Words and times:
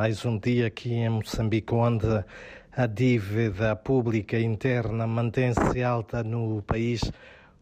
mais 0.00 0.24
um 0.24 0.38
dia 0.38 0.68
aqui 0.68 0.94
em 0.94 1.10
Moçambique, 1.10 1.74
onde 1.74 2.24
a 2.72 2.86
dívida 2.86 3.76
pública 3.76 4.40
interna 4.40 5.06
mantém-se 5.06 5.82
alta 5.82 6.24
no 6.24 6.62
país. 6.62 7.02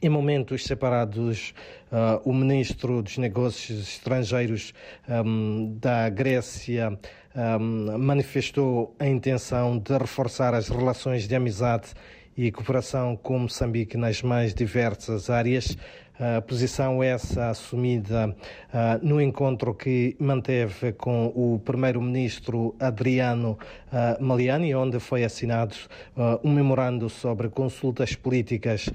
em 0.00 0.08
momentos 0.08 0.64
separados, 0.64 1.54
uh, 1.92 2.28
o 2.28 2.32
ministro 2.32 3.02
dos 3.02 3.18
Negócios 3.18 3.88
Estrangeiros 3.88 4.74
um, 5.08 5.76
da 5.80 6.08
Grécia 6.08 6.98
um, 7.36 7.98
manifestou 7.98 8.96
a 8.98 9.06
intenção 9.06 9.78
de 9.78 9.96
reforçar 9.96 10.54
as 10.54 10.68
relações 10.68 11.28
de 11.28 11.36
amizade 11.36 11.90
e 12.36 12.50
cooperação 12.50 13.16
com 13.16 13.40
Moçambique 13.40 13.96
nas 13.96 14.22
mais 14.22 14.54
diversas 14.54 15.28
áreas. 15.28 15.76
A 16.18 16.40
posição 16.40 17.02
essa 17.02 17.48
assumida 17.48 18.28
uh, 18.28 19.04
no 19.04 19.20
encontro 19.20 19.74
que 19.74 20.14
manteve 20.20 20.92
com 20.92 21.26
o 21.34 21.58
primeiro-ministro 21.64 22.76
Adriano 22.78 23.58
uh, 23.88 24.22
Maliani, 24.22 24.74
onde 24.74 25.00
foi 25.00 25.24
assinado 25.24 25.74
uh, 26.16 26.38
um 26.44 26.52
memorando 26.52 27.08
sobre 27.08 27.48
consultas 27.48 28.14
políticas 28.14 28.88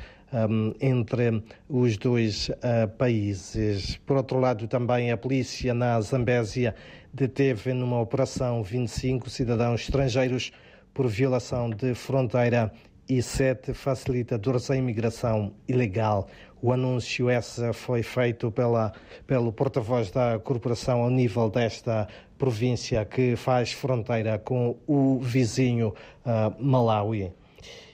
entre 0.81 1.41
os 1.69 1.95
dois 1.95 2.51
países. 2.97 3.95
Por 4.05 4.17
outro 4.17 4.41
lado, 4.41 4.67
também 4.67 5.09
a 5.09 5.15
polícia 5.15 5.73
na 5.73 6.01
Zambésia 6.01 6.75
deteve 7.13 7.73
numa 7.73 8.01
operação 8.01 8.61
25 8.61 9.29
cidadãos 9.29 9.83
estrangeiros 9.83 10.51
por 10.93 11.07
violação 11.07 11.69
de 11.69 11.93
fronteira 11.93 12.73
e 13.09 13.21
sete 13.21 13.73
facilitadores 13.73 14.69
à 14.69 14.75
imigração 14.75 15.53
ilegal. 15.67 16.27
O 16.61 16.73
anúncio 16.73 17.29
esse 17.29 17.71
foi 17.73 18.01
feito 18.01 18.51
pela, 18.51 18.91
pelo 19.25 19.51
porta-voz 19.51 20.11
da 20.11 20.39
corporação 20.39 21.01
ao 21.01 21.09
nível 21.09 21.49
desta 21.49 22.07
província 22.37 23.05
que 23.05 23.35
faz 23.35 23.71
fronteira 23.71 24.37
com 24.39 24.77
o 24.87 25.19
vizinho 25.19 25.93
uh, 26.25 26.63
Malawi. 26.63 27.31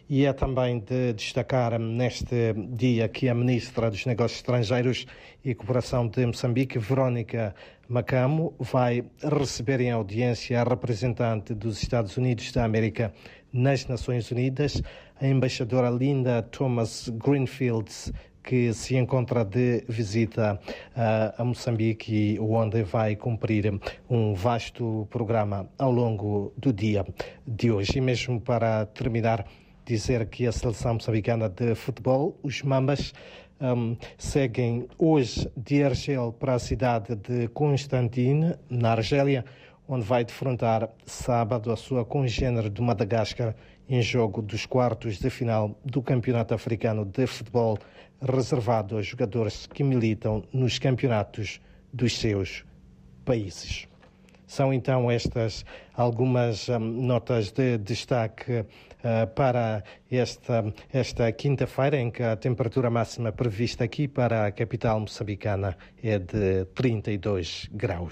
E 0.09 0.25
é 0.25 0.33
também 0.33 0.79
de 0.79 1.13
destacar 1.13 1.79
neste 1.79 2.53
dia 2.53 3.07
que 3.07 3.29
a 3.29 3.33
Ministra 3.33 3.89
dos 3.89 4.05
Negócios 4.05 4.39
Estrangeiros 4.39 5.05
e 5.45 5.55
Cooperação 5.55 6.07
de 6.07 6.25
Moçambique, 6.25 6.77
Verónica 6.77 7.55
Macamo, 7.87 8.53
vai 8.59 9.05
receber 9.21 9.79
em 9.79 9.91
audiência 9.91 10.59
a 10.59 10.63
representante 10.63 11.53
dos 11.53 11.81
Estados 11.81 12.17
Unidos 12.17 12.51
da 12.51 12.65
América 12.65 13.13
nas 13.51 13.87
Nações 13.87 14.29
Unidas, 14.29 14.81
a 15.21 15.25
embaixadora 15.25 15.89
Linda 15.89 16.41
Thomas 16.41 17.07
Greenfields, 17.07 18.11
que 18.43 18.73
se 18.73 18.97
encontra 18.97 19.45
de 19.45 19.85
visita 19.87 20.59
uh, 20.97 21.41
a 21.41 21.45
Moçambique, 21.45 22.37
onde 22.41 22.83
vai 22.83 23.15
cumprir 23.15 23.79
um 24.09 24.33
vasto 24.33 25.07
programa 25.09 25.69
ao 25.77 25.91
longo 25.91 26.53
do 26.57 26.73
dia 26.73 27.05
de 27.47 27.71
hoje. 27.71 27.99
E 27.99 28.01
mesmo 28.01 28.41
para 28.41 28.85
terminar, 28.87 29.45
dizer 29.85 30.27
que 30.27 30.47
a 30.47 30.51
seleção 30.51 30.95
moçambicana 30.95 31.49
de 31.49 31.75
futebol, 31.75 32.37
os 32.43 32.61
Mambas, 32.61 33.13
um, 33.59 33.95
seguem 34.17 34.87
hoje 34.97 35.49
de 35.55 35.83
Argel 35.83 36.33
para 36.33 36.55
a 36.55 36.59
cidade 36.59 37.15
de 37.15 37.47
Constantine, 37.49 38.55
na 38.69 38.91
Argélia, 38.91 39.45
onde 39.87 40.05
vai 40.05 40.23
defrontar 40.23 40.89
sábado 41.05 41.71
a 41.71 41.75
sua 41.75 42.05
congênere 42.05 42.69
de 42.69 42.81
Madagascar 42.81 43.55
em 43.87 44.01
jogo 44.01 44.41
dos 44.41 44.65
quartos 44.65 45.17
de 45.19 45.29
final 45.29 45.77
do 45.83 46.01
Campeonato 46.01 46.53
Africano 46.53 47.05
de 47.05 47.27
Futebol, 47.27 47.77
reservado 48.21 48.95
aos 48.95 49.05
jogadores 49.05 49.67
que 49.67 49.83
militam 49.83 50.43
nos 50.53 50.79
campeonatos 50.79 51.59
dos 51.91 52.17
seus 52.17 52.65
países. 53.25 53.87
São 54.45 54.73
então 54.73 55.09
estas 55.09 55.65
algumas 55.93 56.69
um, 56.69 56.79
notas 56.79 57.51
de 57.51 57.77
destaque 57.77 58.59
uh, 58.59 59.27
para 59.35 59.83
esta, 60.11 60.73
esta 60.91 61.31
quinta-feira, 61.31 61.97
em 61.97 62.09
que 62.11 62.23
a 62.23 62.35
temperatura 62.35 62.89
máxima 62.89 63.31
prevista 63.31 63.83
aqui 63.83 64.07
para 64.07 64.47
a 64.47 64.51
capital 64.51 64.99
moçambicana 64.99 65.77
é 66.01 66.19
de 66.19 66.65
32 66.73 67.69
graus. 67.71 68.11